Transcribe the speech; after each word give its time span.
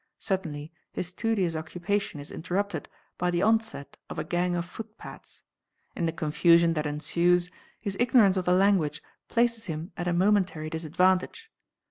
Suddenly 0.17 0.71
his 0.91 1.09
studious 1.09 1.55
occupation 1.55 2.19
is 2.19 2.31
interrupted 2.31 2.89
by 3.19 3.29
the 3.29 3.43
onset 3.43 3.97
of 4.09 4.17
a 4.17 4.23
gang 4.23 4.55
of 4.55 4.65
footpads. 4.65 5.43
In 5.95 6.07
the 6.07 6.11
confusion 6.11 6.73
that 6.73 6.87
ensues, 6.87 7.51
his 7.79 7.95
ignorance 7.99 8.35
of 8.35 8.45
the 8.45 8.53
language 8.53 9.03
places 9.27 9.65
him 9.65 9.91
at 9.95 10.07
a 10.07 10.13
momentary 10.13 10.71
disadvantage. 10.71 11.51